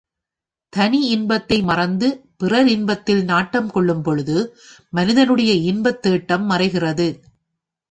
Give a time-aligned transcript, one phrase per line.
[0.73, 2.07] தனி இன்பத்தை மறந்து
[2.37, 4.37] பிறர் இன்பத்தில் நாட்டங் கொள்ளும்பொழுது,
[4.89, 7.07] மனிதனுடைய இன்பத் தேட்டம் மறைகிறது.